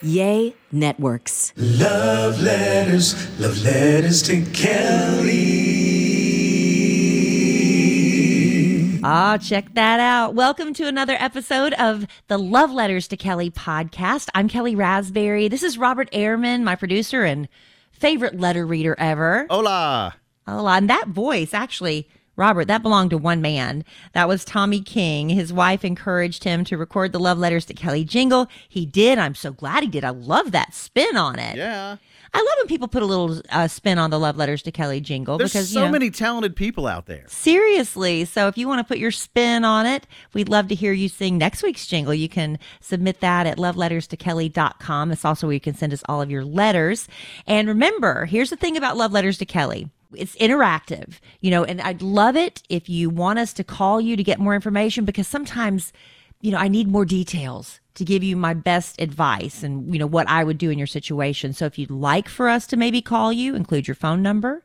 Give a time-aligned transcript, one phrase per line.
[0.00, 1.52] YEA Networks.
[1.56, 5.40] Love letters, love letters to Kelly.
[9.02, 10.34] Ah, check that out.
[10.34, 14.28] Welcome to another episode of the Love Letters to Kelly podcast.
[14.36, 15.48] I'm Kelly Raspberry.
[15.48, 17.48] This is Robert Ehrman, my producer and
[17.90, 19.48] favorite letter reader ever.
[19.50, 20.14] Hola.
[20.46, 20.76] Hola.
[20.76, 23.84] And that voice, actually, Robert, that belonged to one man.
[24.12, 25.28] That was Tommy King.
[25.28, 28.46] His wife encouraged him to record the Love Letters to Kelly jingle.
[28.68, 29.18] He did.
[29.18, 30.04] I'm so glad he did.
[30.04, 31.56] I love that spin on it.
[31.56, 31.96] Yeah.
[32.32, 35.00] I love when people put a little uh, spin on the Love Letters to Kelly
[35.00, 37.24] jingle There's because so you know, many talented people out there.
[37.26, 38.24] Seriously.
[38.24, 41.08] So if you want to put your spin on it, we'd love to hear you
[41.08, 42.14] sing next week's jingle.
[42.14, 45.10] You can submit that at loveletterstokelly.com.
[45.10, 47.08] It's also where you can send us all of your letters.
[47.48, 49.88] And remember, here's the thing about Love Letters to Kelly.
[50.14, 54.16] It's interactive, you know, and I'd love it if you want us to call you
[54.16, 55.92] to get more information because sometimes,
[56.40, 60.06] you know, I need more details to give you my best advice and you know
[60.06, 61.52] what I would do in your situation.
[61.52, 64.62] So if you'd like for us to maybe call you, include your phone number,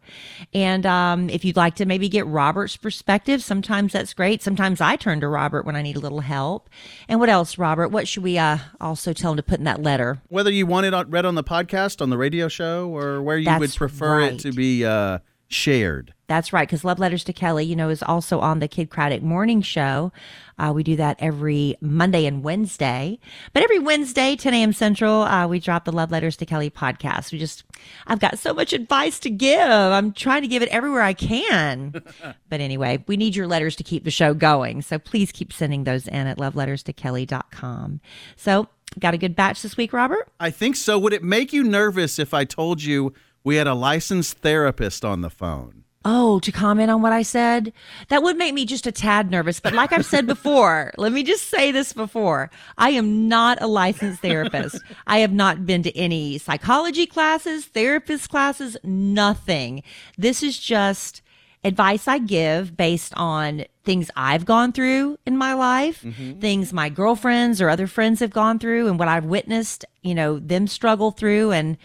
[0.53, 4.43] and um, if you'd like to maybe get Robert's perspective, sometimes that's great.
[4.43, 6.69] Sometimes I turn to Robert when I need a little help.
[7.07, 7.87] And what else, Robert?
[7.87, 10.21] What should we uh, also tell him to put in that letter?
[10.29, 13.57] Whether you want it read on the podcast, on the radio show, or where you
[13.57, 14.33] would prefer right.
[14.33, 15.17] it to be uh,
[15.53, 16.13] shared.
[16.27, 19.21] That's right, because Love Letters to Kelly, you know, is also on the Kidd Kraddick
[19.21, 20.11] Morning Show.
[20.57, 23.19] Uh, we do that every Monday and Wednesday.
[23.51, 24.73] But every Wednesday, 10 a.m.
[24.73, 27.31] Central, uh, we drop the Love Letters to Kelly podcast.
[27.31, 27.63] We just,
[28.07, 29.59] I've got so much advice to give.
[29.59, 31.91] I'm trying to give it everywhere I can.
[32.49, 34.81] but anyway, we need your letters to keep the show going.
[34.81, 38.01] So please keep sending those in at loveletterstokelly.com.
[38.35, 38.67] So,
[38.99, 40.29] got a good batch this week, Robert?
[40.39, 40.97] I think so.
[40.99, 43.13] Would it make you nervous if I told you
[43.43, 45.83] we had a licensed therapist on the phone?
[46.05, 47.71] Oh, to comment on what I said?
[48.09, 49.61] That would make me just a tad nervous.
[49.61, 52.51] But like I've said before, let me just say this before.
[52.77, 54.81] I am not a licensed therapist.
[55.07, 59.81] I have not been to any psychology classes, therapist classes, nothing.
[60.17, 61.21] This is just
[61.63, 66.39] advice I give based on things I've gone through in my life, mm-hmm.
[66.39, 70.39] things my girlfriends or other friends have gone through and what I've witnessed, you know,
[70.39, 71.77] them struggle through and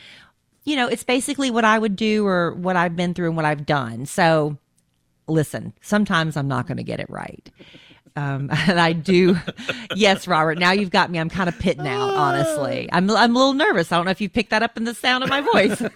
[0.68, 3.46] you know, it's basically what I would do or what I've been through and what
[3.46, 4.04] I've done.
[4.04, 4.58] So
[5.26, 7.50] listen, sometimes I'm not going to get it right.
[8.16, 9.38] Um, and I do.
[9.94, 10.58] yes, Robert.
[10.58, 11.18] Now you've got me.
[11.18, 12.88] I'm kind of pitting out, honestly.
[12.92, 13.90] I'm, I'm a little nervous.
[13.92, 15.82] I don't know if you picked that up in the sound of my voice.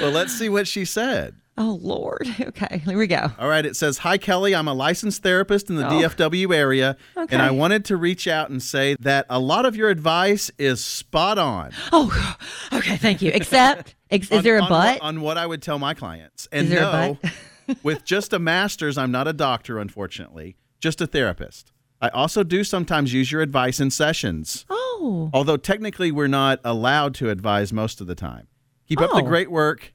[0.00, 1.34] Well, let's see what she said.
[1.58, 2.26] Oh, Lord.
[2.40, 3.30] Okay, here we go.
[3.38, 4.54] All right, it says, Hi, Kelly.
[4.54, 5.90] I'm a licensed therapist in the Oh.
[5.90, 7.34] DFW area, Okay.
[7.34, 10.82] and I wanted to reach out and say that a lot of your advice is
[10.84, 11.72] spot on.
[11.92, 12.36] Oh,
[12.72, 12.96] okay.
[12.96, 13.30] Thank you.
[13.34, 15.00] Except, ex- is on- there a on but?
[15.02, 16.48] On what I would tell my clients.
[16.52, 21.00] And Is there a no, with just a master's, I'm not a doctor, unfortunately, just
[21.00, 21.72] a therapist.
[22.00, 27.14] I also do sometimes use your advice in sessions, oh, although technically we're not allowed
[27.16, 28.48] to advise most of the time.
[28.86, 29.22] Keep up the Oh.
[29.22, 29.94] great work.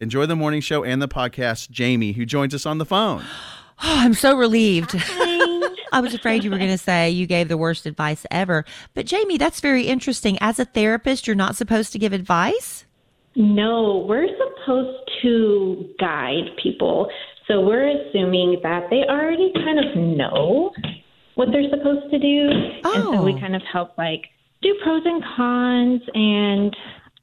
[0.00, 1.70] Enjoy the morning show and the podcast.
[1.70, 3.24] Jamie, who joins us on the phone.
[3.82, 4.94] Oh, I'm so relieved.
[5.92, 8.64] I was afraid you were going to say you gave the worst advice ever.
[8.94, 10.38] But Jamie, that's very interesting.
[10.40, 12.86] As a therapist, you're not supposed to give advice?
[13.34, 17.10] No, we're supposed to guide people.
[17.46, 20.72] So we're assuming that they already kind of know
[21.34, 22.48] what they're supposed to do.
[22.82, 23.38] And so we Oh.
[23.38, 24.22] kind of help like
[24.62, 26.74] do pros and cons and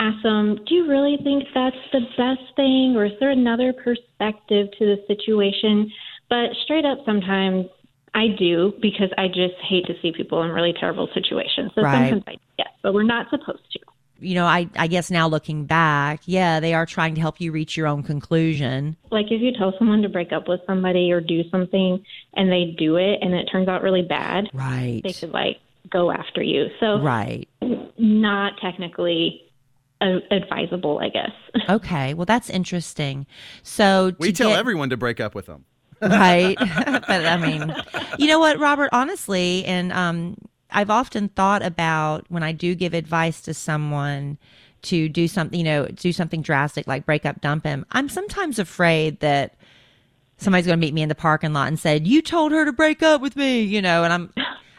[0.04, 4.68] ask them, do you really think that's the best thing or is there another perspective
[4.78, 5.92] to the situation?
[6.30, 7.68] But straight up sometimes
[8.14, 11.72] I do because I just hate to see people in really terrible situations.
[11.76, 12.10] So Right.
[12.12, 13.80] sometimes I yes, but we're not supposed to.
[14.20, 17.52] You know, I, I guess now looking back, yeah, they are trying to help you
[17.52, 18.96] reach your own conclusion.
[19.12, 22.04] like if you tell someone to break up with somebody or do something
[22.36, 25.02] and they do it and it turns out really bad, Right.
[25.04, 25.58] they could like
[25.90, 26.68] go after you.
[26.80, 27.48] So Right.
[27.98, 29.42] not technically
[30.32, 31.32] advisable, I guess.
[31.70, 32.14] Okay.
[32.14, 33.26] Well, that's interesting.
[33.62, 35.66] So We tell get- everyone to break up with them.
[36.02, 37.74] right but i mean
[38.20, 40.36] you know what robert honestly and um
[40.72, 44.38] i've often thought about when i do give advice to someone
[44.82, 48.60] to do something you know do something drastic like break up dump him i'm sometimes
[48.60, 49.56] afraid that
[50.40, 52.74] somebody's going to meet me in the parking lot and said you told her to
[52.74, 54.34] break up with me you know and i'm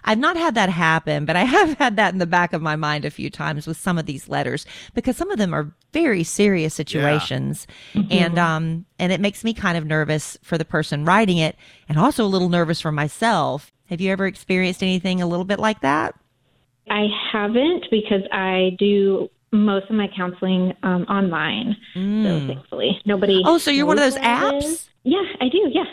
[0.05, 2.77] I've not had that happen, but I have had that in the back of my
[2.77, 6.25] mind a few times with some of these letters because some of them are very
[6.25, 7.67] serious situations.
[8.11, 11.57] And um and it makes me kind of nervous for the person writing it
[11.89, 13.73] and also a little nervous for myself.
[13.87, 16.15] Have you ever experienced anything a little bit like that?
[16.91, 21.77] I haven't because I do most of my counseling um, online.
[21.95, 23.43] So thankfully, nobody.
[23.45, 24.89] Oh, so you're one of those apps?
[25.05, 25.71] Yeah, I do.
[25.73, 25.85] Yeah.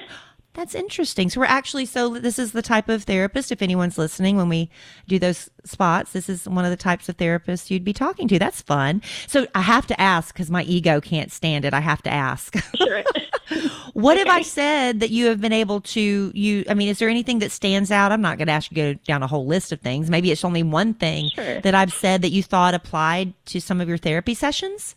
[0.53, 1.30] That's interesting.
[1.30, 4.69] So we're actually so this is the type of therapist if anyone's listening when we
[5.07, 8.38] do those spots, this is one of the types of therapists you'd be talking to.
[8.38, 9.01] That's fun.
[9.27, 11.74] So I have to ask cuz my ego can't stand it.
[11.74, 12.56] I have to ask.
[12.81, 13.03] Sure.
[13.94, 17.09] what have I said that you have been able to you I mean, is there
[17.09, 18.12] anything that stands out?
[18.12, 20.09] I'm not going to ask you to go down a whole list of things.
[20.09, 21.62] Maybe it's only one thing Sure.
[21.62, 24.95] that I've said that you thought applied to some of your therapy sessions?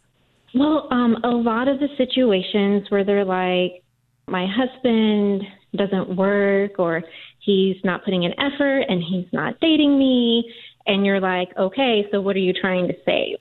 [0.54, 3.83] Well, um, a lot of the situations where they're like,
[4.26, 5.42] my husband
[5.76, 7.02] doesn't work, or
[7.40, 10.52] he's not putting in effort, and he's not dating me,
[10.86, 13.38] and you're like, okay, so what are you trying to save?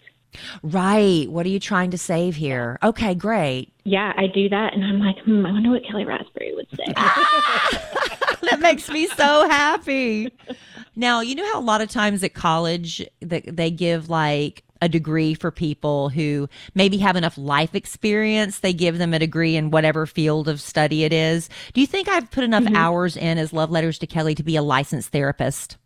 [0.64, 1.30] Right.
[1.30, 2.80] What are you trying to save here?
[2.82, 3.72] Okay, great.
[3.84, 6.86] Yeah, I do that, and I'm like, hmm, I wonder what Kelly Raspberry would say.
[6.94, 10.32] that makes me so happy.
[10.96, 14.90] Now, you know how a lot of times at college that they give like a
[14.90, 18.60] degree for people who maybe have enough life experience.
[18.60, 21.50] They give them a degree in whatever field of study it is.
[21.72, 24.58] Do you think I've put enough hours in as love letters to Kelly to be
[24.58, 25.78] a licensed therapist?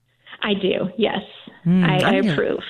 [0.42, 1.22] I do, yes.
[1.48, 2.64] I, I Hmm, I'm approve.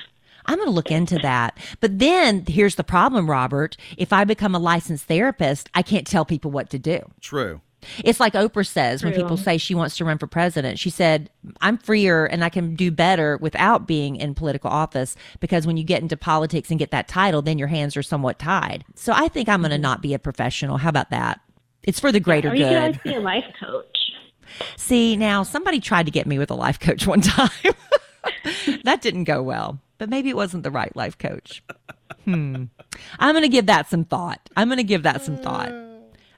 [0.44, 1.58] I'm going to look into that.
[1.80, 3.76] But then here's the problem, Robert.
[3.96, 7.00] If I become a licensed therapist, I can't tell people what to do.
[7.20, 7.60] True.
[8.04, 10.78] It's like Oprah says when people say she wants to run for president.
[10.78, 11.30] She said,
[11.60, 15.84] I'm freer and I can do better without being in political office because when you
[15.84, 18.84] get into politics and get that title, then your hands are somewhat tied.
[18.94, 20.76] So I think I'm going to not be a professional.
[20.78, 21.40] How about that?
[21.84, 22.76] It's for the greater you could good.
[22.76, 24.12] always be a life coach.
[24.76, 27.50] See, now somebody tried to get me with a life coach one time.
[28.84, 31.62] that didn't go well, but maybe it wasn't the right life coach.
[32.24, 32.64] Hmm.
[33.18, 34.50] I'm going to give that some thought.
[34.56, 35.72] I'm going to give that some thought.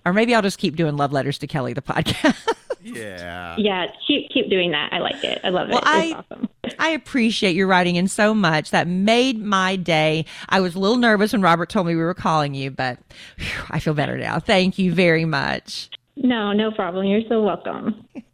[0.05, 2.37] Or maybe I'll just keep doing love letters to Kelly, the podcast.
[2.83, 3.57] Yeah.
[3.59, 4.91] Yeah, keep keep doing that.
[4.91, 5.39] I like it.
[5.45, 5.73] I love it.
[5.73, 6.49] Well, it's I- awesome.
[6.79, 8.71] I appreciate your writing in so much.
[8.71, 10.25] That made my day.
[10.49, 12.99] I was a little nervous when Robert told me we were calling you, but
[13.37, 14.39] phew, I feel better now.
[14.39, 15.91] Thank you very much.
[16.17, 17.05] No, no problem.
[17.05, 18.03] You're so welcome.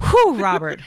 [0.00, 0.80] Whew, Robert.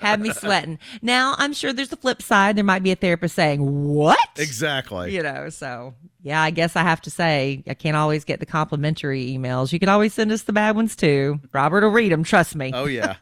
[0.00, 0.78] Had me sweating.
[1.02, 2.56] Now, I'm sure there's a flip side.
[2.56, 4.18] There might be a therapist saying, What?
[4.36, 5.14] Exactly.
[5.14, 8.46] You know, so yeah, I guess I have to say, I can't always get the
[8.46, 9.72] complimentary emails.
[9.72, 11.38] You can always send us the bad ones too.
[11.52, 12.72] Robert will read them, trust me.
[12.74, 13.16] Oh, yeah.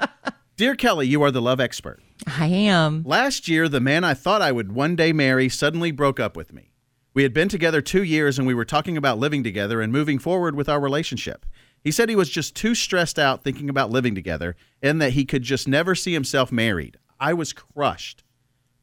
[0.56, 2.00] Dear Kelly, you are the love expert.
[2.26, 3.02] I am.
[3.04, 6.52] Last year, the man I thought I would one day marry suddenly broke up with
[6.52, 6.70] me.
[7.14, 10.18] We had been together two years and we were talking about living together and moving
[10.18, 11.44] forward with our relationship.
[11.82, 15.24] He said he was just too stressed out thinking about living together and that he
[15.24, 16.96] could just never see himself married.
[17.18, 18.22] I was crushed.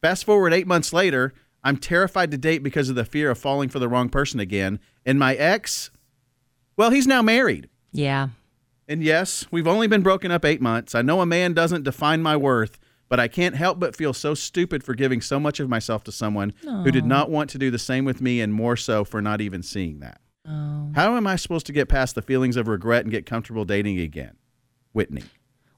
[0.01, 3.69] Fast forward eight months later, I'm terrified to date because of the fear of falling
[3.69, 4.79] for the wrong person again.
[5.05, 5.91] And my ex,
[6.77, 7.69] well, he's now married.
[7.91, 8.29] Yeah.
[8.87, 10.95] And yes, we've only been broken up eight months.
[10.95, 14.33] I know a man doesn't define my worth, but I can't help but feel so
[14.33, 17.71] stupid for giving so much of myself to someone who did not want to do
[17.71, 20.21] the same with me and more so for not even seeing that.
[20.99, 24.01] How am I supposed to get past the feelings of regret and get comfortable dating
[24.01, 24.35] again?
[24.91, 25.23] Whitney.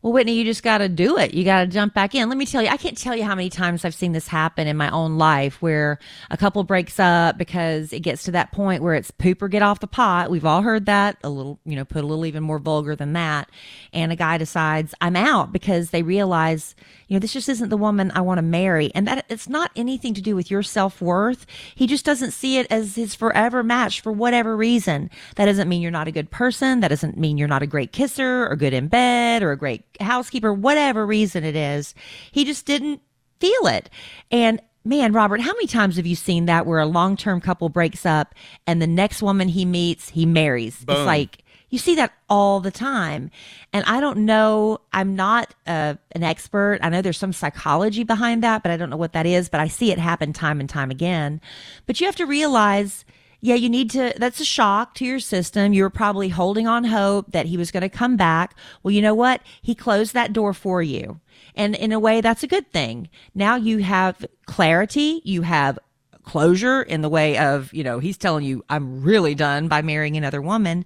[0.02, 1.36] Well, Whitney, you just got to do it.
[1.36, 2.28] You got to jump back in.
[2.28, 4.68] Let me tell you, I can't tell you how many times I've seen this happen
[4.68, 6.00] in my own life where
[6.32, 9.62] a couple breaks up because it gets to that point where it's poop or get
[9.62, 10.32] off the pot.
[10.32, 13.14] We've all heard that a little, you know, put a little even more vulgar than
[13.14, 13.48] that.
[13.94, 16.74] And a guy decides I'm out because they realize,
[17.08, 18.92] you know, this just isn't the woman I want to marry.
[18.96, 21.46] And that it's not anything to do with your self worth.
[21.76, 25.12] He just doesn't see it as his forever match for whatever reason.
[25.36, 26.80] That doesn't mean you're not a good person.
[26.80, 29.91] That doesn't mean you're not a great kisser or good in bed or a great
[30.00, 31.94] housekeeper, whatever reason it is.
[32.32, 33.02] He just didn't
[33.40, 33.90] feel it.
[34.32, 37.70] And man, Robert, how many times have you seen that where a long term couple
[37.70, 38.34] breaks up
[38.66, 40.82] and the next woman he meets, he marries?
[40.82, 43.32] It's like, you see that all the time.
[43.72, 46.80] And I don't know, I'm not uh, an expert.
[46.82, 49.48] I know there's some psychology behind that, but I don't know what that is.
[49.48, 51.40] But I see it happen time and time again.
[51.86, 53.06] But you have to realize,
[53.42, 55.74] yeah, you need to, that's a shock to your system.
[55.74, 58.56] You were probably holding on hope that he was going to come back.
[58.84, 59.42] Well, you know what?
[59.62, 61.20] He closed that door for you.
[61.56, 63.10] And in a way, that's a good thing.
[63.34, 65.80] Now you have clarity, you have
[66.24, 70.16] closure in the way of, you know, he's telling you, I'm really done by marrying
[70.16, 70.86] another woman.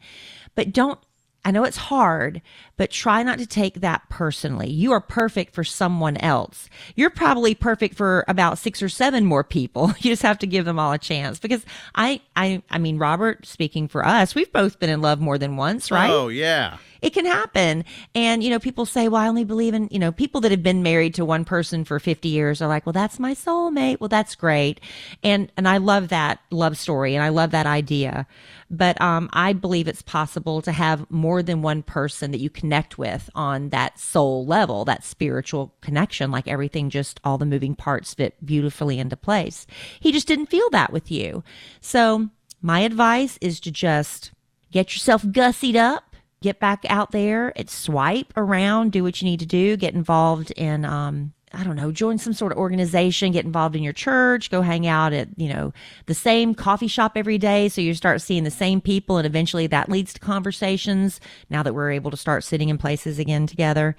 [0.56, 0.98] But don't,
[1.44, 2.42] I know it's hard,
[2.78, 4.70] but try not to take that personally.
[4.70, 6.70] You are perfect for someone else.
[6.96, 9.94] You're probably perfect for about six or seven more people.
[10.06, 11.66] You just have to give them all a chance because
[11.96, 15.58] I, I, I mean, Robert, speaking for us, we've both been in love more than
[15.58, 16.12] once, right?
[16.12, 16.78] Oh, yeah.
[17.02, 17.86] it can happen.
[18.14, 20.62] And, you know, people say, well, I only believe in, you know, people that have
[20.62, 24.00] been married to one person for 50 years are like, well, that's my soulmate.
[24.00, 24.80] Well, that's great.
[25.24, 28.28] And, and I love that love story and I love that idea.
[28.70, 32.98] But, um, I believe it's possible to have more than one person that you connect
[32.98, 38.16] with on that soul level, that spiritual connection, like everything just all the moving parts
[38.16, 39.68] fit beautifully into place.
[40.00, 41.44] He just didn't feel that with you.
[41.80, 42.30] So
[42.64, 44.32] my advice is to just
[44.72, 49.40] get yourself gussied up get back out there and swipe around, do what you need
[49.40, 53.46] to do, get involved in, um, I don't know, join some sort of organization, get
[53.46, 55.74] involved in your church, go hang out at, you know,
[56.06, 57.70] the same coffee shop every day.
[57.70, 61.74] So you start seeing the same people and eventually that leads to conversations now that
[61.74, 63.96] we're able to start sitting in places again together.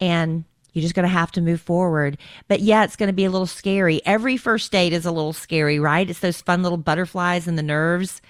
[0.00, 2.18] And you're just going to have to move forward.
[2.48, 4.00] But yeah, it's going to be a little scary.
[4.04, 6.08] Every first date is a little scary, right?
[6.08, 8.20] It's those fun little butterflies in the nerves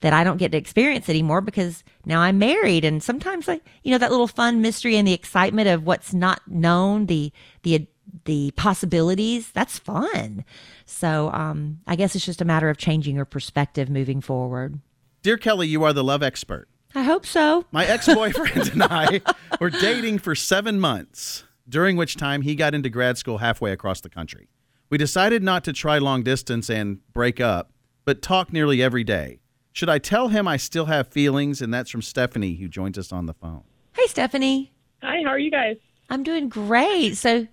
[0.00, 3.92] that I don't get to experience anymore because now I'm married and sometimes I, you
[3.92, 7.32] know, that little fun mystery and the excitement of what's not known, the,
[7.62, 7.86] the,
[8.24, 10.44] the possibilities, that's fun.
[10.86, 14.80] So, um, I guess it's just a matter of changing your perspective moving forward.
[15.22, 16.68] Dear Kelly, you are the love expert.
[16.94, 17.64] I hope so.
[17.70, 19.20] My ex boyfriend and I
[19.60, 24.00] were dating for seven months, during which time he got into grad school halfway across
[24.00, 24.48] the country.
[24.88, 27.70] We decided not to try long distance and break up,
[28.04, 29.38] but talk nearly every day.
[29.72, 31.62] Should I tell him I still have feelings?
[31.62, 33.62] And that's from Stephanie, who joins us on the phone.
[33.92, 34.72] Hey, Stephanie.
[35.02, 35.76] Hi, how are you guys?
[36.08, 37.16] I'm doing great.
[37.16, 37.46] So,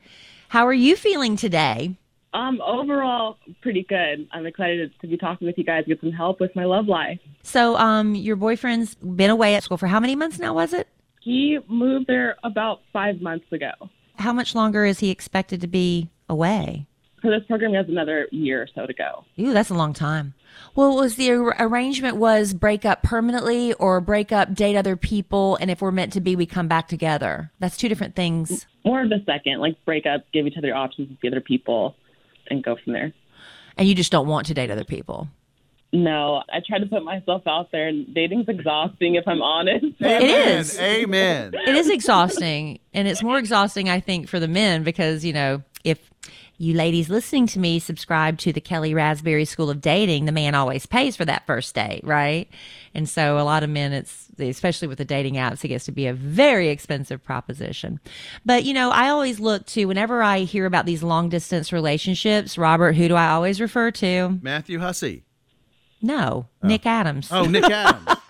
[0.50, 1.98] how are you feeling today?
[2.34, 4.27] Um, overall, pretty good.
[4.32, 7.20] I'm excited to be talking with you guys, get some help with my love life.
[7.42, 10.88] So, um, your boyfriend's been away at school for how many months now, was it?
[11.22, 13.72] He moved there about five months ago.
[14.18, 16.86] How much longer is he expected to be away?
[17.21, 19.25] For this program, has another year or so to go.
[19.39, 20.36] Ooh, that's a long time.
[20.75, 25.55] Well, was the ar- arrangement was break up permanently or break up, date other people,
[25.59, 27.51] and if we're meant to be, we come back together?
[27.59, 28.67] That's two different things.
[28.86, 31.95] More of the second, like break up, give each other options with the other people,
[32.50, 33.13] and go from there.
[33.77, 35.27] And you just don't want to date other people.
[35.93, 39.86] No, I try to put myself out there, and dating's exhausting if I'm honest.
[40.00, 40.77] It is.
[40.79, 41.53] Amen.
[41.53, 45.63] It is exhausting, and it's more exhausting, I think, for the men because you know
[45.83, 46.12] if
[46.58, 50.56] you ladies listening to me subscribe to the Kelly Raspberry School of Dating, the man
[50.56, 52.50] always pays for that first date, right?
[52.94, 55.92] And so a lot of men, it's especially with the dating apps, it gets to
[55.92, 58.00] be a very expensive proposition.
[58.46, 62.58] But you know, I always look to whenever I hear about these long distance relationships,
[62.58, 64.40] Robert, who do I always refer to?
[64.42, 65.24] Matthew Hussey.
[66.02, 66.68] No, oh.
[66.68, 67.30] Nick Adams.
[67.32, 68.20] Oh, Nick Adams.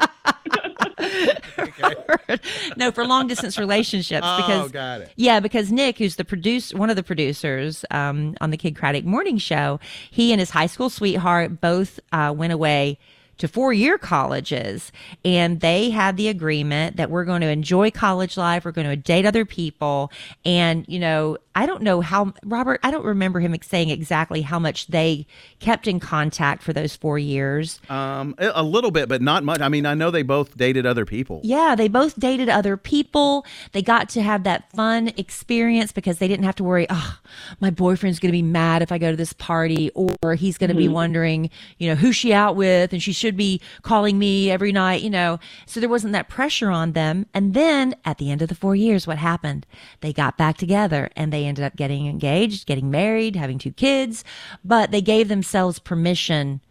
[2.77, 5.11] no, for long distance relationships Oh, because got it.
[5.15, 9.03] yeah, because Nick, who's the produce one of the producers um, on the Kidd Kraddick
[9.05, 9.79] Morning Show,
[10.11, 12.97] he and his high school sweetheart both uh, went away
[13.37, 14.91] to four year colleges
[15.23, 18.95] and they had the agreement that we're going to enjoy college life we're going to
[18.95, 20.11] date other people
[20.43, 24.59] and you know i don't know how robert i don't remember him saying exactly how
[24.59, 25.25] much they
[25.59, 29.59] kept in contact for those four years Um, a little bit, but not much.
[29.61, 31.41] I mean, I know they both dated other people.
[31.43, 33.45] Yeah, they both dated other people.
[33.71, 37.17] They got to have that fun experience because they didn't have to worry, oh,
[37.59, 40.69] my boyfriend's going to be mad if I go to this party, or he's going
[40.69, 40.91] to be Mhm.
[40.91, 41.49] wondering,
[41.79, 45.09] you know, who's she out with, and she should be calling me every night, you
[45.09, 45.39] know.
[45.65, 47.25] So there wasn't that pressure on them.
[47.33, 49.65] And then at the end of the four years, what happened?
[50.01, 54.23] They got back together and they ended up getting engaged, getting married, having two kids,
[54.63, 56.61] but they gave themselves permission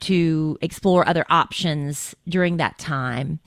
[0.00, 3.38] to explore other options during that time.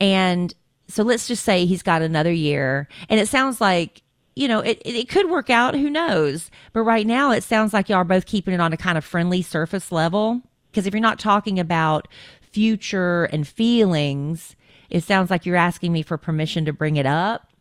[0.00, 0.54] And
[0.88, 2.86] so let's just say he's got another year.
[3.08, 4.02] And it sounds like,
[4.36, 5.74] you know, it, it, could work out.
[5.74, 6.50] Who knows?
[6.72, 9.04] But right now, it sounds like y'all are both keeping it on a kind of
[9.04, 10.42] friendly surface level.
[10.70, 12.08] Because if you're not talking about
[12.40, 14.54] future and feelings,
[14.90, 17.51] it sounds like you're asking me for permission to bring it up.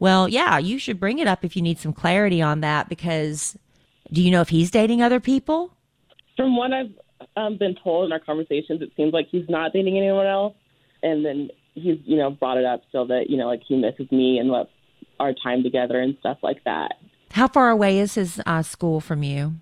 [0.00, 2.88] Well, yeah, you should bring it up if you need some clarity on that.
[2.88, 3.56] Because
[4.12, 5.72] do you know if he's dating other people?
[6.36, 6.92] From what I've
[7.36, 10.54] um, been told in our conversations, it seems like he's not dating anyone else.
[11.02, 14.10] And then he's, you know, brought it up so that, you know, like he misses
[14.10, 14.70] me and what
[15.20, 16.94] our time together and stuff like that.
[17.32, 19.54] How far away is his uh, school from you?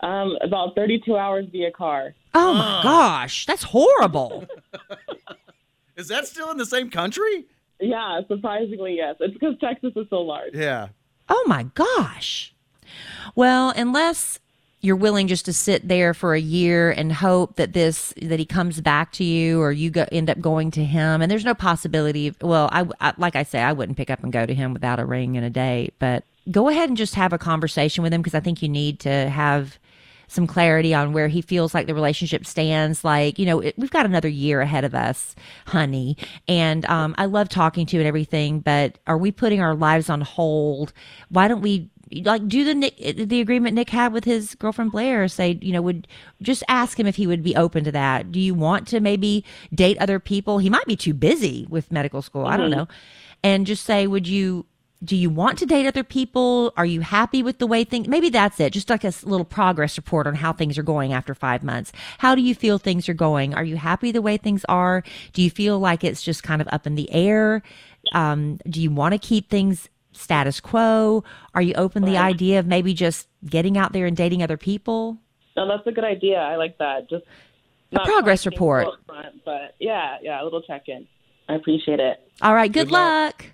[0.00, 2.14] Um, about 32 hours via car.
[2.34, 4.46] Oh my gosh, that's horrible.
[5.96, 7.46] Is that still in the same country?
[7.84, 9.16] Yeah, surprisingly, yes.
[9.20, 10.54] It's because Texas is so large.
[10.54, 10.88] Yeah.
[11.28, 12.54] Oh my gosh.
[13.34, 14.38] Well, unless
[14.84, 18.44] you're willing just to sit there for a year and hope that this that he
[18.44, 21.54] comes back to you or you go, end up going to him and there's no
[21.54, 24.54] possibility of, well I, I like i say i wouldn't pick up and go to
[24.54, 28.02] him without a ring and a date but go ahead and just have a conversation
[28.02, 29.78] with him because i think you need to have
[30.28, 33.90] some clarity on where he feels like the relationship stands like you know it, we've
[33.90, 35.34] got another year ahead of us
[35.66, 36.16] honey
[36.48, 40.08] and um, i love talking to you and everything but are we putting our lives
[40.10, 40.92] on hold
[41.28, 41.90] why don't we
[42.22, 45.26] like do the Nick, the agreement Nick had with his girlfriend Blair.
[45.26, 46.06] Say, you know, would
[46.42, 48.30] just ask him if he would be open to that.
[48.30, 49.42] Do you want to maybe
[49.74, 50.58] date other people?
[50.58, 52.44] He might be too busy with medical school.
[52.46, 52.76] I don't Mhm.
[52.76, 52.88] know.
[53.42, 54.66] And just say, would you?
[55.04, 56.72] Do you want to date other people?
[56.76, 58.08] Are you happy with the way things?
[58.08, 58.72] Maybe that's it.
[58.72, 61.92] Just like a little progress report on how things are going after five months.
[62.18, 63.54] How do you feel things are going?
[63.54, 65.02] Are you happy the way things are?
[65.32, 67.62] Do you feel like it's just kind of up in the air?
[68.12, 71.24] Um, do you want to keep things status quo?
[71.54, 74.56] Are you open to the idea of maybe just getting out there and dating other
[74.56, 75.18] people?
[75.56, 76.38] No, that's a good idea.
[76.38, 77.10] I like that.
[77.10, 77.24] Just
[77.92, 78.88] A progress report.
[79.06, 81.06] front, but yeah, yeah, a little check in.
[81.48, 82.20] I appreciate it.
[82.42, 83.42] All right, good, Good luck.
[83.42, 83.46] luck.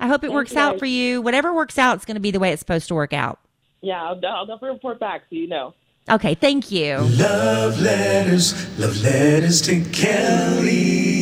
[0.00, 1.22] I hope it Thank works you, out for you.
[1.22, 3.38] Whatever works out, it's going to be the way it's supposed to work out.
[3.80, 5.74] Yeah, I'll, I'll definitely report back so you know.
[6.10, 6.98] Okay, thank you.
[6.98, 11.14] Love letters, love letters to Kelly.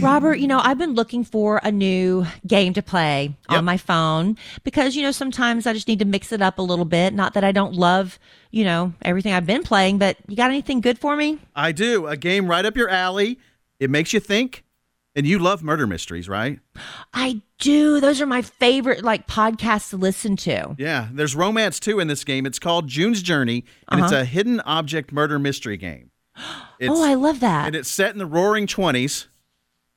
[0.00, 4.36] Robert, you know, I've been looking for a new game to play on my phone
[4.62, 7.14] because, you know, sometimes I just need to mix it up a little bit.
[7.14, 8.18] Not that I don't love,
[8.50, 11.38] you know, everything I've been playing, but you got anything good for me?
[11.56, 12.06] I do.
[12.06, 13.38] A game right up your alley.
[13.80, 14.63] It makes you think.
[15.16, 16.58] And you love murder mysteries, right?
[17.12, 18.00] I do.
[18.00, 20.74] Those are my favorite, like, podcasts to listen to.
[20.76, 21.08] Yeah.
[21.12, 22.46] There's romance too in this game.
[22.46, 24.22] It's called June's Journey, and it's Uh-huh.
[24.22, 26.10] a hidden object murder mystery game.
[26.80, 27.66] It's- oh, I love that.
[27.68, 29.26] And it's set in the roaring 20s.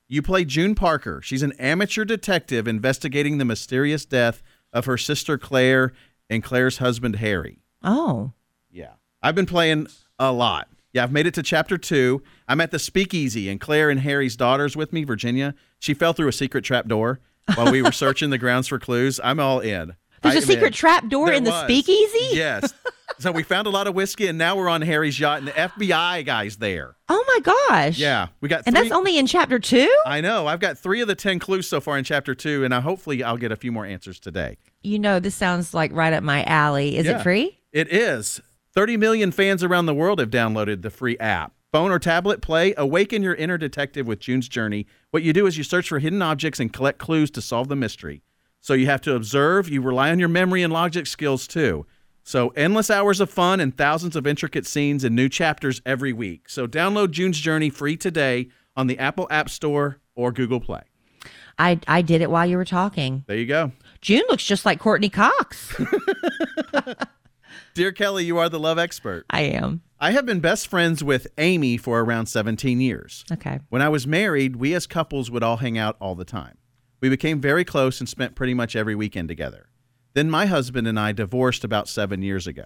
[0.08, 1.20] You play June Parker.
[1.24, 5.94] She's an amateur detective investigating the mysterious death of her sister Claire
[6.30, 7.60] and Claire's husband Harry.
[7.84, 8.34] Oh.
[8.72, 8.94] Yeah.
[9.24, 9.88] I've been playing
[10.20, 10.70] a lot.
[10.94, 12.24] Yeah, I've made it to chapter two.
[12.48, 15.54] I'm at the speakeasy, and Claire and Harry's daughter's with me, Virginia.
[15.80, 17.20] She fell through a secret trap door
[17.56, 19.20] while we were searching the grounds for clues.
[19.24, 19.96] I'm all in.
[20.24, 22.36] There's a a secret trap door in the speakeasy?
[22.36, 22.74] Yes.
[23.20, 25.52] so we found a lot of whiskey, and now we're on Harry's yacht, and the
[25.52, 26.96] FBI guy's there.
[27.08, 27.40] Oh my
[27.70, 28.00] gosh.
[28.00, 28.64] Yeah, we got.
[28.66, 29.94] And three- that's only in chapter two?
[30.08, 30.48] I know.
[30.48, 33.24] I've got three of the ten clues so far in chapter two, and I hopefully
[33.24, 34.58] I'll get a few more answers today.
[34.82, 36.98] You know, this sounds like right up my alley.
[36.98, 37.20] Is Yeah.
[37.20, 37.60] it free?
[37.72, 38.42] It is.
[38.78, 41.52] 30 million fans around the world have downloaded the free app.
[41.72, 44.86] Phone or tablet, play Awaken Your Inner Detective with June's Journey.
[45.10, 47.76] What you do is you search for hidden objects and collect clues to solve the
[47.76, 48.22] mystery.
[48.62, 51.88] So you have to observe, you rely on your memory and logic skills too.
[52.22, 56.48] So endless hours of fun and thousands of intricate scenes and new chapters every week.
[56.48, 60.84] So download June's Journey free today on the Apple App Store or Google Play.
[61.58, 63.24] I I did it while you were talking.
[63.26, 63.72] There you go.
[64.02, 65.76] June looks just like Courteney Cox.
[67.78, 69.28] Dear Kelly, you are the love expert.
[69.30, 69.84] I am.
[70.00, 73.24] I have been best friends with Amy for around 17 years.
[73.32, 73.60] Okay.
[73.70, 76.58] When I was married, we as couples would all hang out all the time.
[77.02, 79.70] We became very close and spent pretty much every weekend together.
[80.16, 82.66] Then my husband and I divorced about seven years ago.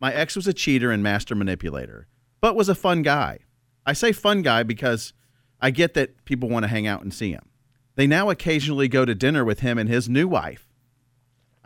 [0.00, 2.06] My ex was a cheater and master manipulator,
[2.40, 3.40] but was a fun guy.
[3.84, 5.12] I say fun guy because
[5.60, 7.50] I get that people want to hang out and see him.
[7.96, 10.70] They now occasionally go to dinner with him and his new wife.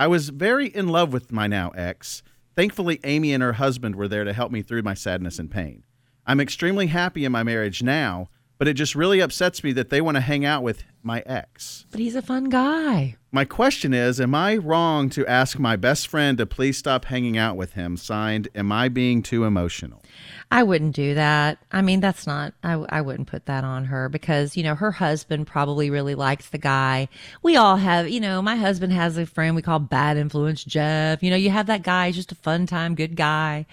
[0.01, 2.25] I was very in love with my now ex.
[2.57, 5.85] Thankfully, Amy and her husband were there to help me through my sadness and pain.
[6.27, 10.01] I'm extremely happy in my marriage now, but it just really upsets me that they
[10.01, 11.87] want to hang out with my ex.
[11.91, 13.17] But he's a fun guy.
[13.31, 17.37] My question is Am I wrong to ask my best friend to please stop hanging
[17.37, 17.97] out with him?
[17.97, 20.03] Signed, Am I being too emotional?
[20.51, 21.59] I wouldn't do that.
[21.73, 24.93] I mean, that's not, I, I wouldn't put that on her because, you know, her
[24.93, 27.09] husband probably really likes the guy.
[27.43, 31.23] We all have, you know, my husband has a friend we call Bad Influence Jeff.
[31.23, 33.67] You know, you have that guy, he's just a fun time, good guy.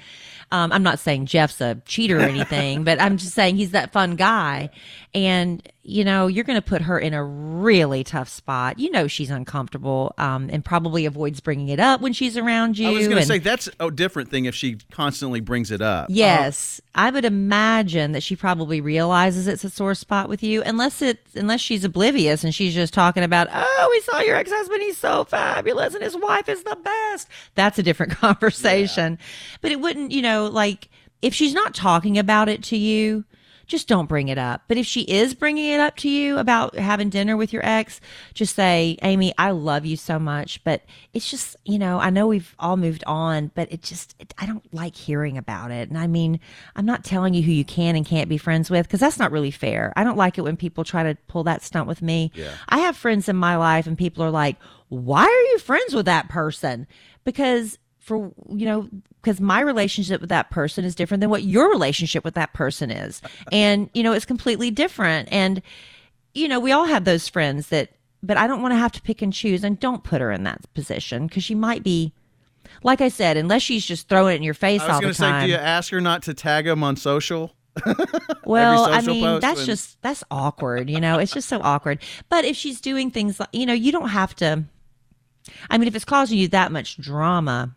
[0.51, 3.91] Um, I'm not saying Jeff's a cheater or anything, but I'm just saying he's that
[3.91, 4.69] fun guy.
[5.13, 8.79] And, you know, you're going to put her in a really tough spot.
[8.79, 12.87] You know, she's uncomfortable um, and probably avoids bringing it up when she's around you.
[12.87, 16.07] I was going to say that's a different thing if she constantly brings it up.
[16.09, 21.01] Yes, I would imagine that she probably realizes it's a sore spot with you, unless
[21.01, 24.81] it unless she's oblivious and she's just talking about, oh, we saw your ex husband,
[24.81, 27.27] he's so fabulous, and his wife is the best.
[27.55, 29.19] That's a different conversation.
[29.59, 30.87] But it wouldn't, you know, like
[31.21, 33.25] if she's not talking about it to you,
[33.65, 34.63] just don't bring it up.
[34.67, 38.01] But if she is bringing it up to you about having dinner with your ex,
[38.33, 40.81] just say, Amy, I love you so much, but
[41.13, 44.45] it's just, you know, I know we've all moved on, but it just, it, I
[44.45, 45.89] don't like hearing about it.
[45.89, 46.39] And I mean,
[46.75, 49.31] I'm not telling you who you can and can't be friends with because that's not
[49.31, 49.93] really fair.
[49.95, 52.31] I don't like it when people try to pull that stunt with me.
[52.35, 52.51] Yeah.
[52.69, 54.57] I have friends in my life and people are like,
[54.89, 56.85] why are you friends with that person?
[57.23, 58.89] Because for you know
[59.21, 62.91] because my relationship with that person is different than what your relationship with that person
[62.91, 65.61] is and you know it's completely different and
[66.33, 69.01] you know we all have those friends that but i don't want to have to
[69.01, 72.11] pick and choose and don't put her in that position because she might be
[72.83, 75.13] like i said unless she's just throwing it in your face I was all going
[75.13, 77.53] to say, do you ask her not to tag him on social?
[78.45, 81.17] well, I mean, that's when- just that's awkward, you know.
[81.17, 82.03] It's just so awkward.
[82.29, 84.65] But if she's doing things like, you know, you don't have to.
[85.71, 87.75] I mean, if it's causing you that much drama,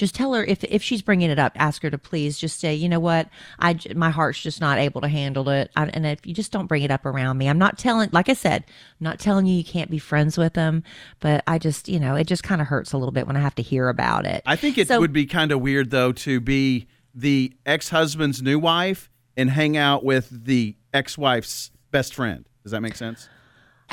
[0.00, 2.74] just tell her if if she's bringing it up, ask her to please just say,
[2.74, 6.26] you know what, I my heart's just not able to handle it, I, and if
[6.26, 8.08] you just don't bring it up around me, I'm not telling.
[8.12, 10.82] Like I said, I'm not telling you you can't be friends with them,
[11.20, 13.40] but I just, you know, it just kind of hurts a little bit when I
[13.40, 14.42] have to hear about it.
[14.46, 18.58] I think it So- would be kind of weird though to be the ex-husband's new
[18.58, 22.46] wife and hang out with the ex-wife's best friend.
[22.62, 23.28] Does that make sense?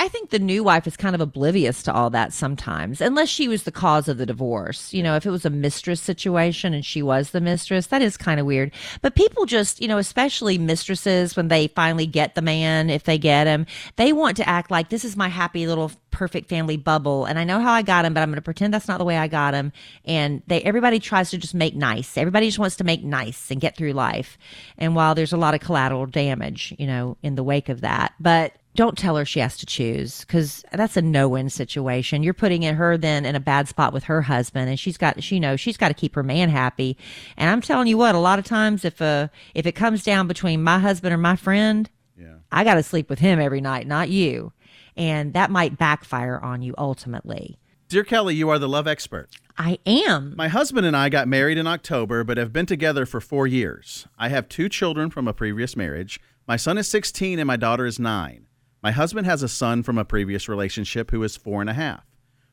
[0.00, 3.48] I think the new wife is kind of oblivious to all that sometimes, unless she
[3.48, 4.94] was the cause of the divorce.
[4.94, 8.16] You know, if it was a mistress situation and she was the mistress, that is
[8.16, 8.72] kind of weird.
[9.02, 13.18] But people just, you know, especially mistresses, when they finally get the man, if they
[13.18, 17.24] get him, they want to act like this is my happy little perfect family bubble.
[17.24, 19.04] And I know how I got him, but I'm going to pretend that's not the
[19.04, 19.72] way I got him.
[20.04, 22.16] And they, everybody tries to just make nice.
[22.16, 24.38] Everybody just wants to make nice and get through life.
[24.78, 28.14] And while there's a lot of collateral damage, you know, in the wake of that,
[28.20, 32.22] but don't tell her she has to choose because that's a no-win situation.
[32.22, 35.20] You're putting in her then in a bad spot with her husband, and she's got
[35.20, 36.96] she knows she's got to keep her man happy.
[37.36, 40.28] And I'm telling you what, a lot of times if uh if it comes down
[40.28, 42.36] between my husband or my friend, Yeah.
[42.52, 44.52] I got to sleep with him every night, not you,
[44.96, 47.58] and that might backfire on you ultimately.
[47.88, 49.28] Dear Kelly, you are the love expert.
[49.58, 50.34] I am.
[50.36, 54.06] My husband and I got married in October, but have been together for four years.
[54.16, 56.20] I have two children from a previous marriage.
[56.46, 58.47] My son is 16 and my daughter is nine.
[58.82, 62.04] My husband has a son from a previous relationship who is four and a half.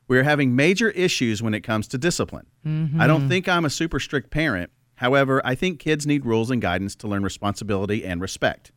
[0.08, 2.46] We are having major issues when it comes to discipline.
[3.00, 3.28] I don't mm-hmm.
[3.28, 4.70] think I'm a super strict parent.
[4.96, 8.72] However, I think kids need rules and guidance to learn responsibility and respect.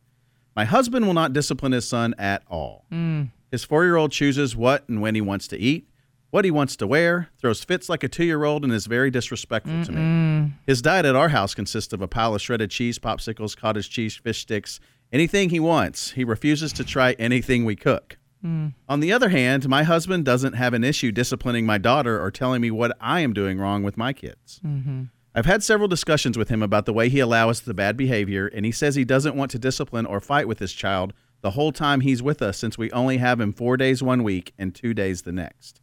[0.54, 2.84] My husband will not discipline his son at all.
[2.92, 3.30] Mm.
[3.50, 5.88] His four year old chooses what and when he wants to eat,
[6.30, 9.10] what he wants to wear, throws fits like a two year old, and is very
[9.10, 10.52] disrespectful to me.
[10.66, 14.16] His diet at our house consists of a pile of shredded cheese, popsicles, cottage cheese,
[14.16, 14.78] fish sticks,
[15.12, 16.12] anything he wants.
[16.12, 18.18] He refuses to try anything we cook.
[18.42, 18.68] Hmm.
[18.88, 22.62] On the other hand, my husband doesn't have an issue disciplining my daughter or telling
[22.62, 24.60] me what I am doing wrong with my kids.
[24.64, 25.04] Mm-hmm.
[25.34, 28.64] I've had several discussions with him about the way he allows the bad behavior, and
[28.64, 32.00] he says he doesn't want to discipline or fight with his child the whole time
[32.00, 35.22] he's with us since we only have him four days one week and two days
[35.22, 35.80] the next.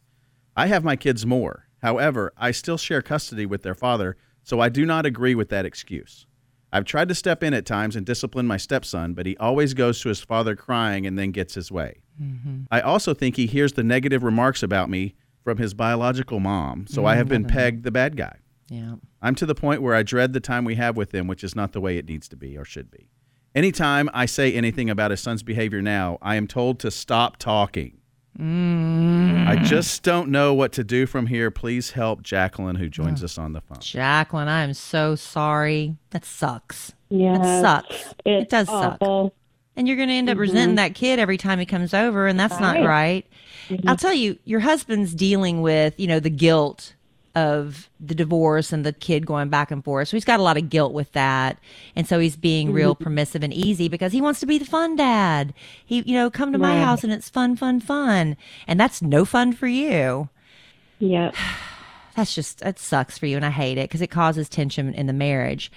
[0.56, 1.68] I have my kids more.
[1.82, 5.64] However, I still share custody with their father, so I do not agree with that
[5.64, 6.26] excuse.
[6.72, 10.00] I've tried to step in at times and discipline my stepson, but he always goes
[10.02, 12.00] to his father crying and then gets his way.
[12.20, 12.64] Mm-hmm.
[12.70, 17.06] I also think he hears the negative remarks about me from his biological mom, so
[17.06, 17.56] I have been mm-hmm.
[17.56, 18.36] pegged the bad guy.
[18.68, 18.96] Yeah.
[19.22, 21.56] I'm to the point where I dread the time we have with him, which is
[21.56, 23.08] not the way it needs to be or should be.
[23.54, 27.97] Anytime I say anything about his son's behavior now, I am told to stop talking.
[28.38, 31.50] I just don't know what to do from here.
[31.50, 33.78] Please help Jacqueline, who joins us on the phone.
[33.80, 35.96] Jacqueline, I am so sorry.
[36.10, 36.92] That sucks.
[37.08, 38.14] Yeah, That sucks.
[38.24, 38.98] It's it does suck.
[39.76, 40.40] And you're going to end up Mhm.
[40.40, 43.24] resenting that kid every time he comes over, and that's not Right.
[43.70, 43.80] right.
[43.86, 46.94] I'll tell you, your husband's dealing with, you know, the guilt
[47.38, 50.08] of the divorce and the kid going back and forth.
[50.08, 51.58] So he's got a lot of guilt with that.
[51.94, 53.04] And so he's being real mm-hmm.
[53.04, 55.54] permissive and easy because he wants to be the fun dad.
[55.86, 56.84] He, you know, come to my Right.
[56.84, 58.36] house and it's fun, fun, fun.
[58.66, 60.28] And that's no fun for you.
[60.98, 61.30] Yeah.
[62.16, 63.36] That's just, that sucks for you.
[63.36, 65.70] And I hate it because it causes tension in the marriage.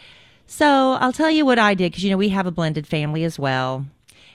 [0.48, 3.24] So I'll tell you what I did because, you know, we have a blended family
[3.24, 3.86] as well.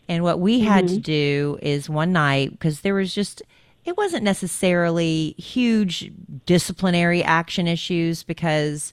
[0.08, 1.00] And what we had to mm-hmm.
[1.00, 3.42] do is one night, because there was just,
[3.86, 6.10] it wasn't necessarily huge
[6.44, 8.92] disciplinary action issues because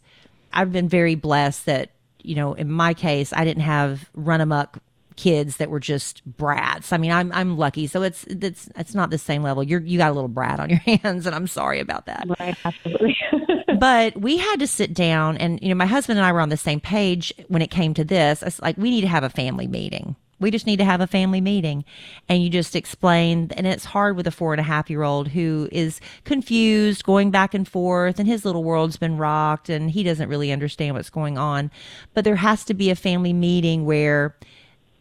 [0.53, 1.89] I've been very blessed that,
[2.21, 4.77] you know, in my case, I didn't have run amok
[5.15, 6.91] kids that were just brats.
[6.91, 7.85] I mean, I'm I'm lucky.
[7.87, 9.63] So it's it's it's not the same level.
[9.63, 12.55] You're you got a little brat on your hands and I'm sorry about that Right.
[12.65, 13.15] Absolutely.
[13.79, 16.49] but we had to sit down and you know my husband and i were on
[16.49, 19.29] the same page when it came to this it's like we need to have a
[19.29, 21.83] family meeting we just need to have a family meeting.
[22.29, 25.29] And you just explain and it's hard with a four and a half year old
[25.29, 30.03] who is confused going back and forth and his little world's been rocked and he
[30.03, 31.71] doesn't really understand what's going on.
[32.13, 34.35] But there has to be a family meeting where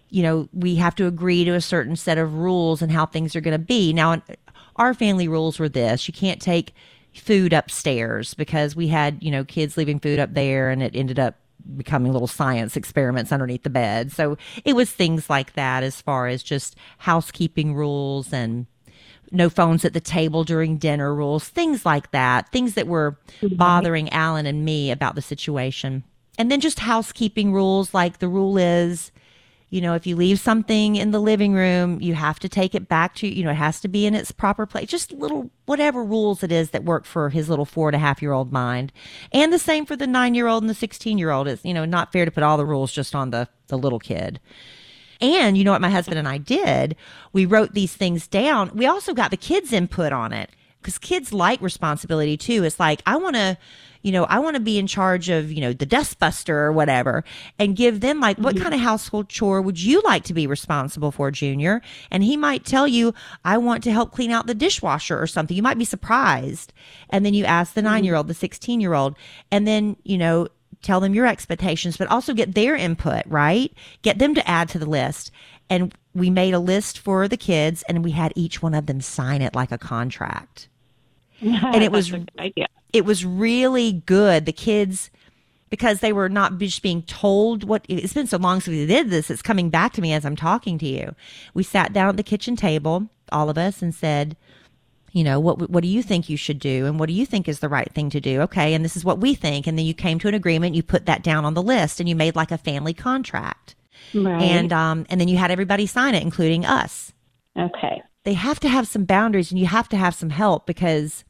[0.08, 3.34] you know, we have to agree to a certain set of rules and how things
[3.34, 3.94] are going to be.
[3.94, 4.20] Now,
[4.76, 6.06] our family rules were this.
[6.06, 6.74] You can't take
[7.14, 11.18] food upstairs because we had, you know, kids leaving food up there and it ended
[11.18, 11.36] up
[11.76, 14.12] becoming little science experiments underneath the bed.
[14.12, 18.66] So it was things like that as far as just housekeeping rules and
[19.30, 23.56] no phones at the table during dinner rules, things like that, things that were mm-hmm.
[23.56, 26.04] bothering Alan and me about the situation.
[26.38, 29.10] And then just housekeeping rules like the rule is
[29.72, 32.90] you know, if you leave something in the living room, you have to take it
[32.90, 34.86] back to, you know, it has to be in its proper place.
[34.86, 38.20] Just little, whatever rules it is that work for his little four and a half
[38.20, 38.92] year old mind.
[39.32, 41.48] And the same for the nine year old and the 16 year old.
[41.48, 43.98] It's, you know, not fair to put all the rules just on the, the little
[43.98, 44.40] kid.
[45.22, 46.94] And you know what my husband and I did?
[47.32, 48.72] We wrote these things down.
[48.74, 50.50] We also got the kids' input on it
[50.82, 52.64] because kids like responsibility too.
[52.64, 53.56] It's like, I want to,
[54.02, 57.24] you know, I want to be in charge of, you know, the dustbuster or whatever
[57.58, 58.64] and give them like, what mm-hmm.
[58.64, 61.80] kind of household chore would you like to be responsible for, Junior?
[62.10, 63.14] And he might tell you,
[63.44, 65.56] I want to help clean out the dishwasher or something.
[65.56, 66.72] You might be surprised.
[67.10, 67.90] And then you ask the mm-hmm.
[67.90, 69.16] nine year old, the 16 year old,
[69.50, 70.48] and then, you know,
[70.82, 73.72] tell them your expectations, but also get their input, right?
[74.02, 75.30] Get them to add to the list.
[75.70, 79.00] And we made a list for the kids and we had each one of them
[79.00, 80.68] sign it like a contract.
[81.42, 82.12] And it was
[82.92, 84.46] it was really good.
[84.46, 85.10] The kids
[85.70, 89.08] because they were not just being told what it's been so long since we did
[89.08, 91.14] this, it's coming back to me as I'm talking to you.
[91.54, 94.36] We sat down at the kitchen table, all of us, and said,
[95.12, 97.48] you know, what what do you think you should do and what do you think
[97.48, 98.42] is the right thing to do?
[98.42, 99.66] Okay, and this is what we think.
[99.66, 102.08] And then you came to an agreement, you put that down on the list and
[102.08, 103.74] you made like a family contract.
[104.14, 104.42] Right.
[104.42, 107.12] And um and then you had everybody sign it, including us.
[107.58, 108.02] okay.
[108.24, 111.24] They have to have some boundaries and you have to have some help because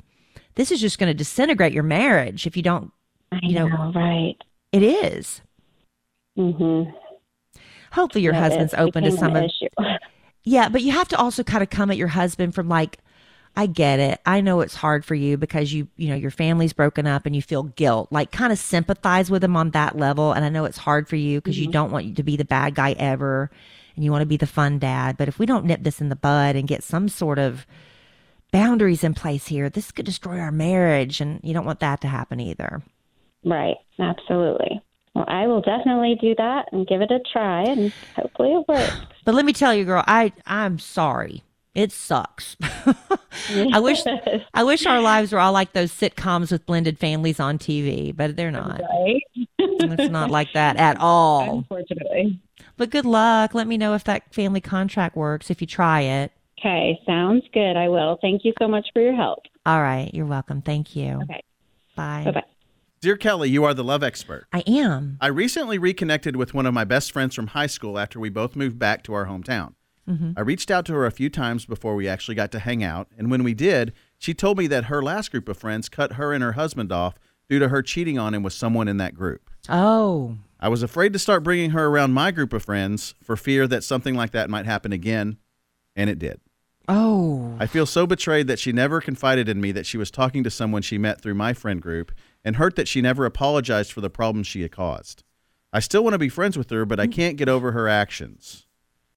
[0.54, 2.92] this is just going to disintegrate your marriage if you don't
[3.42, 4.36] you know, know, right.
[4.72, 5.40] it is.
[6.36, 6.90] Mm-hmm.
[7.92, 9.50] Hopefully your husband's open to some of.
[10.44, 12.98] Yeah, but you have to also kind of come at your husband from like,
[13.54, 14.20] I get it.
[14.26, 17.36] I know it's hard for you because you, you know, your family's broken up and
[17.36, 18.08] you feel guilt.
[18.10, 20.32] Like, kind of sympathize with him on that level.
[20.32, 22.44] And I know it's hard for you because you don't want you to be the
[22.44, 23.52] bad guy ever
[23.94, 25.16] and you want to be the fun dad.
[25.16, 27.66] But if we don't nip this in the bud and get some sort of
[28.52, 31.20] boundaries in place here, this could destroy our marriage.
[31.20, 32.82] And you don't want that to happen either.
[33.44, 33.76] Right.
[33.98, 34.80] Absolutely.
[35.14, 38.96] Well, I will definitely do that and give it a try, and hopefully it works.
[39.24, 41.42] But let me tell you, girl, I I'm sorry.
[41.74, 42.56] It sucks.
[43.50, 44.02] I wish
[44.54, 48.36] I wish our lives were all like those sitcoms with blended families on TV, but
[48.36, 48.80] they're not.
[48.80, 49.22] Right.
[49.58, 51.58] It's not like that at all.
[51.58, 52.40] Unfortunately.
[52.78, 53.54] But good luck.
[53.54, 56.32] Let me know if that family contract works if you try it.
[56.64, 57.01] Okay.
[57.07, 57.77] Sounds good.
[57.77, 58.18] I will.
[58.22, 59.40] Thank you so much for your help.
[59.66, 60.62] All right, you're welcome.
[60.62, 61.20] Thank you.
[61.25, 61.42] Okay.
[61.96, 62.22] Bye.
[62.25, 62.42] Bye bye.
[63.01, 64.46] Dear Kelly, you are the love expert.
[64.53, 65.18] I am.
[65.20, 68.55] I recently reconnected with one of my best friends from high school after we both
[68.55, 69.75] moved back to our hometown.
[70.09, 70.35] Mhm.
[70.37, 73.09] I reached out to her a few times before we actually got to hang out,
[73.18, 76.33] and when we did, she told me that her last group of friends cut her
[76.33, 77.14] and her husband off
[77.48, 79.51] due to her cheating on him with someone in that group.
[79.68, 80.37] Oh.
[80.61, 83.83] I was afraid to start bringing her around my group of friends for fear that
[83.83, 85.38] something like that might happen again,
[85.96, 86.40] and it did.
[86.94, 87.57] Oh.
[87.59, 90.50] I feel so betrayed that she never confided in me that she was talking to
[90.50, 92.12] someone she met through my friend group
[92.44, 95.24] and hurt that she never apologized for the problems she had caused.
[95.72, 97.12] I still want to be friends with her, but I mm.
[97.12, 98.66] can't get over her actions.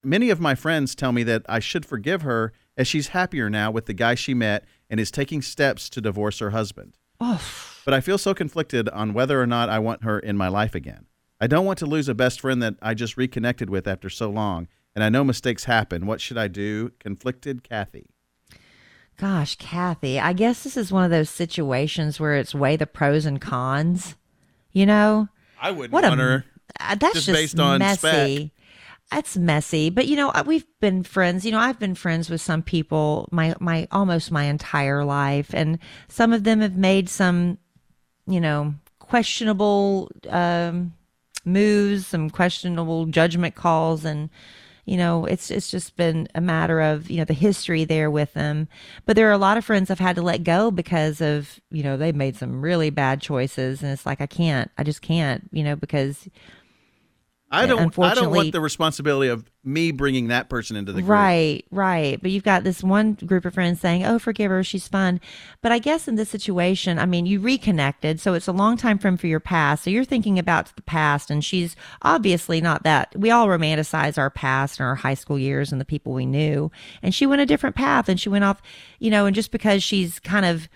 [0.02, 3.70] Many of my friends tell me that I should forgive her as she's happier now
[3.70, 6.96] with the guy she met and is taking steps to divorce her husband.
[7.20, 7.42] Oh.
[7.84, 10.74] But I feel so conflicted on whether or not I want her in my life
[10.74, 11.06] again.
[11.38, 14.30] I don't want to lose a best friend that I just reconnected with after so
[14.30, 16.06] long, and I know mistakes happen.
[16.06, 16.90] What should I do?
[16.98, 18.06] Conflicted Kathy.
[19.18, 23.24] Gosh, Kathy, I guess this is one of those situations where it's weigh the pros
[23.24, 24.16] and cons.
[24.72, 25.28] You know?
[25.60, 26.44] I wouldn't What a- want her
[26.80, 27.98] Uh, that's just just, based on messy.
[28.36, 28.50] spec.
[29.10, 31.44] That's messy, but you know uh, we've been friends.
[31.46, 35.78] You know I've been friends with some people my my almost my entire life, and
[36.08, 37.56] some of them have made some,
[38.26, 40.92] you know, questionable um,
[41.44, 44.28] moves, some questionable judgment calls, and
[44.86, 48.32] you know it's it's just been a matter of you know the history there with
[48.32, 48.68] them.
[49.04, 51.82] But there are a lot of friends I've had to let go because of you
[51.82, 55.48] know they've made some really bad choices, and it's like I can't, I just can't,
[55.52, 56.28] you know, because
[57.48, 57.96] I don't.
[57.98, 61.10] I don't want the responsibility of me bringing that person into the group.
[61.10, 62.20] Right, right.
[62.20, 65.20] But you've got this one group of friends saying, "Oh, forgive her, she's fun."
[65.62, 68.98] But I guess in this situation, I mean, you reconnected, so it's a long time
[68.98, 69.84] from for your past.
[69.84, 73.14] So you're thinking about the past, and she's obviously not that.
[73.16, 76.72] We all romanticize our past and our high school years and the people we knew,
[77.00, 78.60] and she went a different path, and she went off,
[78.98, 80.68] you know, and just because she's kind of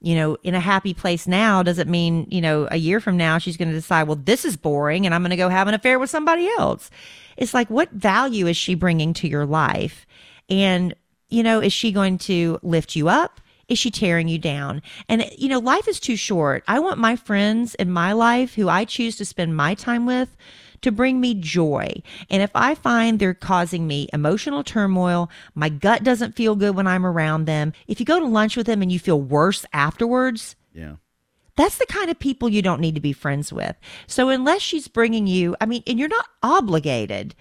[0.00, 3.38] you know, in a happy place now doesn't mean, you know, a year from now
[3.38, 5.74] she's going to decide, well, this is boring and I'm going to go have an
[5.74, 6.90] affair with somebody else.
[7.36, 10.06] It's like, what value is she bringing to your life?
[10.48, 10.94] And,
[11.28, 13.40] you know, is she going to lift you up?
[13.68, 14.82] Is she tearing you down?
[15.08, 16.64] And, you know, life is too short.
[16.66, 20.36] I want my friends in my life who I choose to spend my time with
[20.82, 22.02] to bring me joy.
[22.30, 26.86] And if I find they're causing me emotional turmoil, my gut doesn't feel good when
[26.86, 30.56] I'm around them, if you go to lunch with them and you feel worse afterwards,
[30.74, 30.96] Yeah.
[31.56, 33.76] that's the kind of people you don't need to be friends with.
[34.06, 37.34] So unless she's bringing you, I mean, and you're not obligated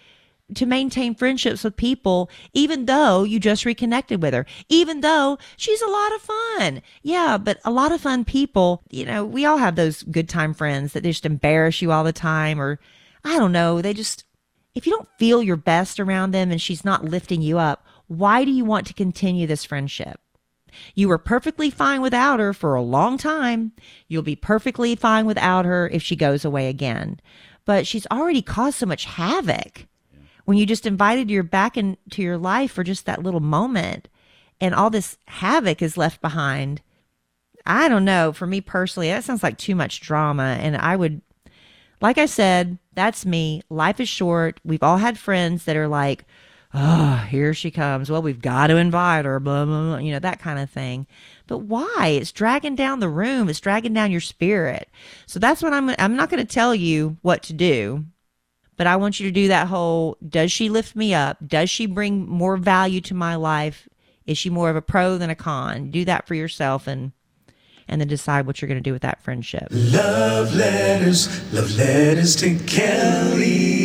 [0.56, 5.82] to maintain friendships with people, even though you just reconnected with her, even though she's
[5.82, 6.82] a lot of fun.
[7.04, 10.54] Yeah, but a lot of fun people, you know, we all have those good time
[10.54, 12.80] friends that just embarrass you all the time, or
[13.24, 14.24] I don't know, they just,
[14.76, 18.46] if you don't feel your best around them and she's not lifting you up, why
[18.46, 20.20] do you want to continue this friendship?
[20.96, 23.72] You were perfectly fine without her for a long time.
[24.08, 27.20] You'll be perfectly fine without her if she goes away again.
[27.66, 29.88] But she's already caused so much havoc
[30.46, 34.08] when you just invited her back into your life for just that little moment
[34.62, 36.82] and all this havoc is left behind.
[37.66, 38.32] I don't know.
[38.32, 40.58] For me personally, that sounds like too much drama.
[40.62, 41.22] And I would,
[42.02, 43.62] like I said, that's me.
[43.70, 44.60] Life is short.
[44.64, 46.26] We've all had friends that are like,
[46.74, 48.12] oh, here she comes.
[48.12, 51.08] Well, we've got to invite her, blah, blah, blah, you know, that kind of thing.
[51.48, 52.18] But why?
[52.20, 53.50] It's dragging down the room.
[53.50, 54.90] It's dragging down your spirit.
[55.26, 58.06] So that's what I'm, I'm not going to tell you what to do,
[58.76, 61.38] but I want you to do that whole, does she lift me up?
[61.48, 63.88] Does she bring more value to my life?
[64.26, 65.90] Is she more of a pro than a con?
[65.90, 67.12] Do that for yourself and,
[67.88, 69.68] and then decide what you're going to do with that friendship.
[69.72, 73.78] Love letters, love letters to Kelly.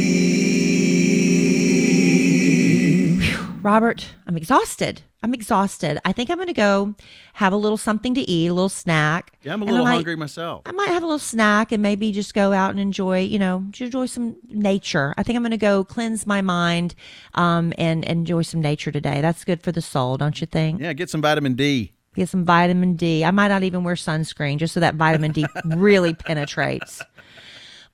[3.63, 5.03] Robert, I'm exhausted.
[5.23, 6.01] I'm exhausted.
[6.05, 6.97] I think I'm going to go
[7.35, 9.39] have a little something to eat, a little snack.
[9.43, 10.63] Yeah, I'm a little might- hungry myself.
[10.67, 13.65] I might have a little snack and maybe just go out and enjoy, you know,
[13.71, 15.15] just enjoy some nature.
[15.17, 16.97] I think I'm going to go cleanse my mind
[17.35, 19.21] um, and enjoy some nature today.
[19.21, 20.81] That's good for the soul, don't you think?
[20.81, 21.93] Yeah, get some vitamin D.
[22.15, 23.25] Get some vitamin D.
[23.25, 27.03] I might not even wear sunscreen just so that vitamin D really penetrates.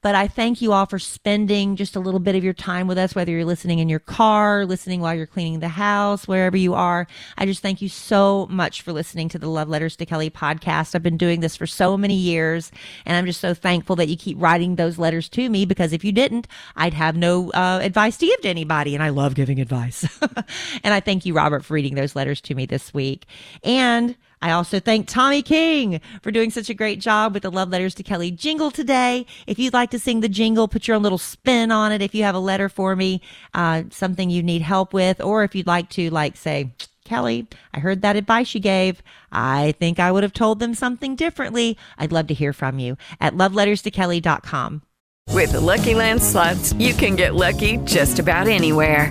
[0.00, 2.98] But I thank you all for spending just a little bit of your time with
[2.98, 6.74] us, whether you're listening in your car, listening while you're cleaning the house, wherever you
[6.74, 7.08] are.
[7.37, 10.94] I just thank you so much for listening to the Love Letters to Kelly podcast.
[10.94, 12.70] I've been doing this for so many years,
[13.06, 16.04] and I'm just so thankful that you keep writing those letters to me because if
[16.04, 18.94] you didn't, I'd have no uh, advice to give to anybody.
[18.94, 20.06] And I love giving advice.
[20.84, 23.26] and I thank you, Robert, for reading those letters to me this week.
[23.64, 27.70] And I also thank Tommy King for doing such a great job with the Love
[27.70, 29.27] Letters to Kelly jingle today.
[29.46, 32.03] If you'd like to sing the jingle, put your own little spin on it.
[32.03, 33.20] If you have a letter for me,
[33.55, 36.72] uh, something you need help with, or if you'd like to, like, say,
[37.05, 39.03] Kelly, I heard that advice you gave.
[39.33, 41.77] I think I would have told them something differently.
[41.96, 44.83] I'd love to hear from you at loveletterstokelly.com.
[45.31, 49.11] With the Lucky Land slots, you can get lucky just about anywhere.